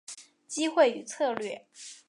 [0.47, 1.67] 机会与策略